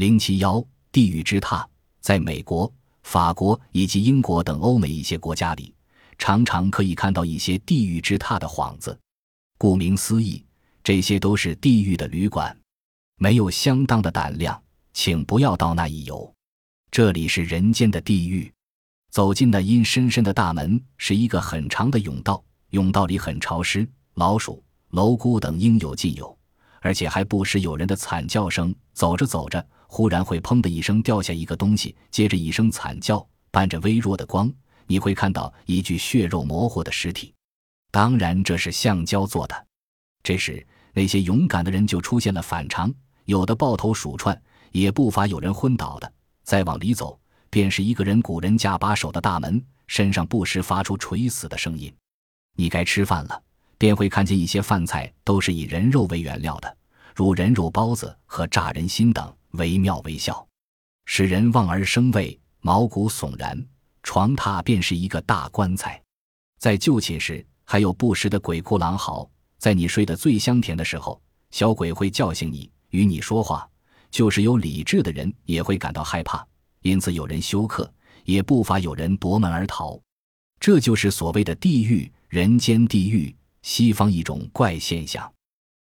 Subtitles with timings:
[0.00, 1.62] 零七幺，地狱之榻，
[2.00, 5.74] 在美国、法国以及英国等欧美一些国家里，
[6.16, 8.98] 常常可以看到一些地狱之榻的幌子。
[9.58, 10.42] 顾名思义，
[10.82, 12.58] 这些都是地狱的旅馆。
[13.18, 14.58] 没有相当的胆量，
[14.94, 16.34] 请不要到那一游。
[16.90, 18.50] 这里是人间的地狱。
[19.10, 26.34] 走进那阴深深的大门，是一个很长的甬道，甬道里很潮湿，老鼠、蝼蛄等应有尽有，
[26.80, 28.74] 而且还不时有人的惨叫声。
[28.94, 34.50] 走着走着，忽然会砰的一声掉下一个东西，接着一声惨叫，伴着微弱的光，
[34.86, 37.34] 你会看到一具血肉模糊的尸体。
[37.90, 39.66] 当然，这是橡胶做的。
[40.22, 40.64] 这时，
[40.94, 42.94] 那些勇敢的人就出现了反常。
[43.24, 44.40] 有的抱头鼠窜，
[44.70, 46.10] 也不乏有人昏倒的。
[46.44, 47.18] 再往里走，
[47.50, 51.92] 便是一个人古人家把守的大门，身上不时发出垂死的声音。
[52.56, 53.42] 你该吃饭了，
[53.76, 56.76] 便会看见一些饭菜都是以人肉为原料的，
[57.12, 60.46] 如人肉包子和炸人心等，惟妙惟肖，
[61.06, 63.66] 使人望而生畏，毛骨悚然。
[64.02, 66.02] 床榻便是一个大棺材。
[66.58, 69.28] 在就寝时，还有不时的鬼哭狼嚎。
[69.58, 72.70] 在你睡得最香甜的时候，小鬼会叫醒你。
[72.90, 73.68] 与你说话，
[74.10, 76.44] 就是有理智的人也会感到害怕，
[76.82, 77.92] 因此有人休克，
[78.24, 80.00] 也不乏有人夺门而逃。
[80.58, 85.30] 这就是所谓的地狱，人间地狱，西方一种怪现象。